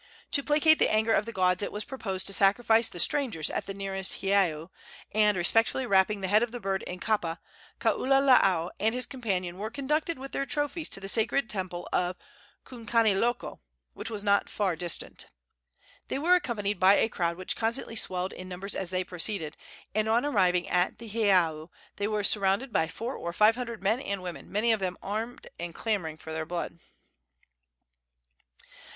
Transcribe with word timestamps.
To 0.31 0.41
placate 0.41 0.79
the 0.79 0.91
anger 0.91 1.13
of 1.13 1.27
the 1.27 1.31
gods 1.31 1.61
it 1.61 1.71
was 1.71 1.85
proposed 1.85 2.25
to 2.25 2.33
sacrifice 2.33 2.89
the 2.89 2.99
strangers 2.99 3.51
at 3.51 3.67
the 3.67 3.73
nearest 3.75 4.23
heiau, 4.23 4.71
and, 5.11 5.37
respectfully 5.37 5.85
wrapping 5.85 6.21
the 6.21 6.27
head 6.27 6.41
of 6.41 6.51
the 6.51 6.59
bird 6.59 6.81
in 6.87 6.99
kapa, 6.99 7.39
Kaululaau 7.79 8.71
and 8.79 8.95
his 8.95 9.05
companion 9.05 9.59
were 9.59 9.69
conducted 9.69 10.17
with 10.17 10.31
their 10.31 10.47
trophies 10.47 10.89
to 10.89 10.99
the 10.99 11.07
sacred 11.07 11.51
temple 11.51 11.87
of 11.93 12.15
Kukaniloko, 12.65 13.59
which 13.93 14.09
was 14.09 14.23
not 14.23 14.49
far 14.49 14.75
distant. 14.75 15.27
They 16.07 16.17
were 16.17 16.33
accompanied 16.33 16.79
by 16.79 16.95
a 16.95 17.07
crowd 17.07 17.37
which 17.37 17.55
constantly 17.55 17.95
swelled 17.95 18.33
in 18.33 18.49
numbers 18.49 18.73
as 18.73 18.89
they 18.89 19.03
proceeded, 19.03 19.55
and 19.93 20.09
on 20.09 20.25
arriving 20.25 20.67
at 20.67 20.97
the 20.97 21.09
heiau 21.09 21.67
they 21.97 22.07
were 22.07 22.23
surrounded 22.23 22.73
by 22.73 22.87
four 22.87 23.15
or 23.15 23.31
five 23.33 23.55
hundred 23.55 23.83
men 23.83 24.01
and 24.01 24.23
women, 24.23 24.51
many 24.51 24.71
of 24.71 24.79
them 24.79 24.97
armed 25.03 25.45
and 25.59 25.75
clamoring 25.75 26.17
for 26.17 26.33
their 26.33 26.47
blood. 26.47 26.79